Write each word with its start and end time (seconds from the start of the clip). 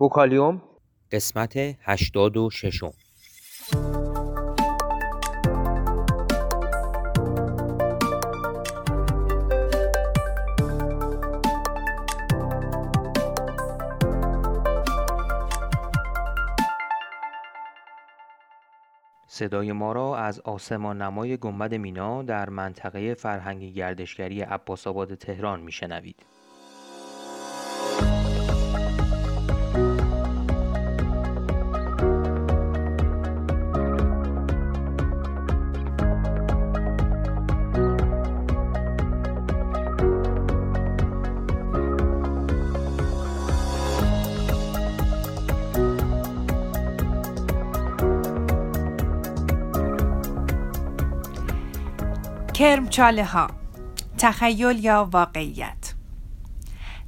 بوکالیوم 0.00 0.62
قسمت 1.12 1.56
هشتاد 1.56 2.36
و 2.36 2.50
ششم 2.50 2.92
صدای 19.26 19.72
ما 19.72 19.92
را 19.92 20.16
از 20.16 20.40
آسمان 20.40 21.02
نمای 21.02 21.36
گنبد 21.36 21.74
مینا 21.74 22.22
در 22.22 22.48
منطقه 22.48 23.14
فرهنگی 23.14 23.72
گردشگری 23.72 24.40
عباس 24.40 24.86
آباد 24.86 25.14
تهران 25.14 25.60
میشنوید. 25.60 26.16
کرمچاله 52.60 53.24
ها 53.24 53.50
تخیل 54.18 54.84
یا 54.84 55.08
واقعیت. 55.12 55.94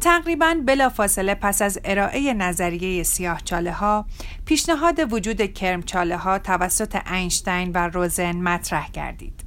تقریبا 0.00 0.54
بلافاصله 0.66 1.34
پس 1.34 1.62
از 1.62 1.80
ارائه 1.84 2.34
نظریه 2.34 3.02
سیاه 3.02 3.40
چاله 3.44 3.72
ها 3.72 4.06
پیشنهاد 4.44 5.12
وجود 5.12 5.52
کرمچاله 5.54 6.16
ها 6.16 6.38
توسط 6.38 7.12
اینشتین 7.12 7.72
و 7.74 7.78
روزن 7.78 8.36
مطرح 8.36 8.90
گردید 8.90 9.44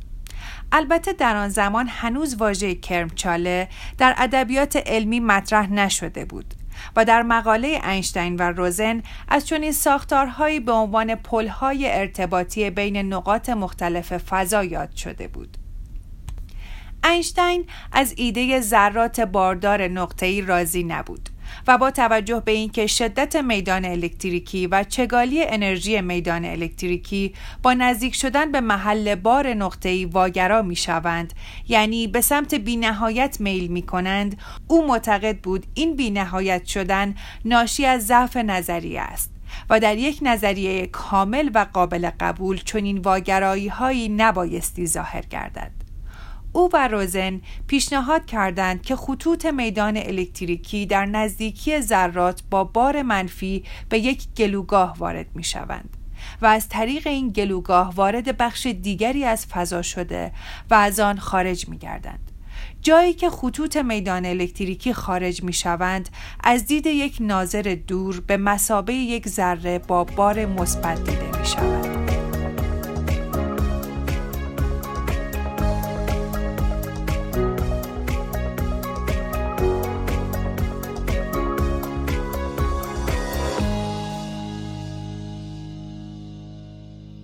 البته 0.72 1.14
در 1.14 1.36
آن 1.36 1.50
زمان 1.50 1.88
هنوز 1.88 2.36
واژه 2.36 2.76
کرمچاله 2.76 3.68
در 3.98 4.16
ادبیات 4.18 4.76
علمی 4.76 5.20
مطرح 5.20 5.72
نشده 5.72 6.26
بود 6.26 6.54
و 6.96 7.06
در 7.06 7.22
مقاله 7.22 7.68
اینشتین 7.68 8.36
و 8.36 8.42
روزن 8.42 9.04
از 9.28 9.48
چنین 9.48 9.72
ساختارهایی 9.72 10.60
به 10.60 10.72
عنوان 10.72 11.16
پلهای 11.16 11.92
ارتباطی 11.92 12.70
بین 12.70 12.98
نقاط 12.98 13.50
مختلف 13.50 14.18
فضا 14.18 14.64
یاد 14.64 14.96
شده 14.96 15.28
بود. 15.28 15.58
اینشتین 17.04 17.66
از 17.92 18.14
ایده 18.18 18.62
ذرات 18.62 19.20
باردار 19.20 19.88
نقطه‌ای 19.88 20.42
راضی 20.42 20.84
نبود 20.84 21.30
و 21.68 21.78
با 21.78 21.92
توجه 21.92 22.42
به 22.46 22.52
اینکه 22.52 22.88
شدت 22.88 23.36
میدان 23.36 23.86
الکتریکی 23.86 24.68
و 24.68 24.84
چگالی 24.84 25.44
انرژی 25.44 26.02
میدان 26.02 26.46
الکتریکی 26.46 27.34
با 27.64 27.74
نزدیک 27.74 28.16
شدن 28.16 28.52
به 28.52 28.62
محل 28.62 29.16
بار 29.16 29.54
نقطه‌ای 29.54 30.06
واگرا 30.06 30.62
می‌شوند 30.62 31.34
یعنی 31.68 32.08
به 32.08 32.22
سمت 32.22 32.56
بینهایت 32.56 33.38
میل 33.40 33.68
می 33.68 33.82
کنند 33.82 34.38
او 34.68 34.88
معتقد 34.88 35.38
بود 35.38 35.66
این 35.74 35.96
بینهایت 35.96 36.66
شدن 36.66 37.16
ناشی 37.46 37.86
از 37.86 38.06
ضعف 38.06 38.38
نظریه 38.38 39.02
است 39.02 39.32
و 39.70 39.80
در 39.80 39.98
یک 39.98 40.20
نظریه 40.22 40.88
کامل 40.88 41.50
و 41.54 41.66
قابل 41.74 42.10
قبول 42.20 42.58
چنین 42.58 42.98
واگرایی 42.98 43.68
هایی 43.68 44.10
نبایستی 44.10 44.88
ظاهر 44.88 45.22
گردد. 45.22 45.81
او 46.54 46.70
و 46.74 46.88
روزن 46.88 47.42
پیشنهاد 47.68 48.26
کردند 48.26 48.82
که 48.82 48.96
خطوط 48.96 49.46
میدان 49.46 49.98
الکتریکی 49.98 50.86
در 50.86 51.06
نزدیکی 51.06 51.82
ذرات 51.82 52.44
با 52.50 52.64
بار 52.64 53.02
منفی 53.02 53.64
به 53.90 54.00
یک 54.00 54.28
گلوگاه 54.38 54.98
وارد 54.98 55.36
می 55.36 55.44
شوند 55.44 55.98
و 56.42 56.46
از 56.46 56.70
طریق 56.70 57.08
این 57.08 57.30
گلوگاه 57.30 57.94
وارد 57.96 58.38
بخش 58.38 58.66
دیگری 58.66 59.26
از 59.26 59.46
فضا 59.46 59.82
شده 59.82 60.32
و 60.70 60.74
از 60.74 61.00
آن 61.00 61.18
خارج 61.18 61.70
می 61.70 61.78
گردند. 61.78 62.32
جایی 62.82 63.14
که 63.14 63.30
خطوط 63.30 63.78
میدان 63.78 64.26
الکتریکی 64.26 64.94
خارج 64.94 65.44
می 65.44 65.54
شوند 65.54 66.10
از 66.44 66.66
دید 66.66 66.86
یک 66.86 67.18
ناظر 67.20 67.78
دور 67.88 68.20
به 68.20 68.38
مسابه 68.38 68.94
یک 68.94 69.28
ذره 69.28 69.80
با 69.80 70.04
بار 70.04 70.46
مثبت 70.46 71.04
دیده 71.04 71.31